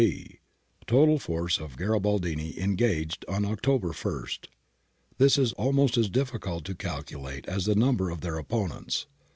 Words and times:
{b) 0.01 0.39
Total 0.87 1.19
Force 1.19 1.59
of 1.59 1.77
Garibaldini 1.77 2.57
Engaged 2.57 3.23
on 3.29 3.45
October 3.45 3.93
i 3.93 4.25
This 5.19 5.37
is 5.37 5.53
almost 5.53 5.95
as 5.95 6.09
difficult 6.09 6.65
to 6.65 6.73
calculate 6.73 7.45
as 7.47 7.65
the 7.67 7.75
number 7.75 8.09
of 8.09 8.21
their 8.21 8.39
opponents. 8.39 9.05